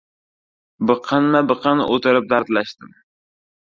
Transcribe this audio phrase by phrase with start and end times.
[0.93, 3.01] Biqinma-biqin o‘tirib dardlashdim.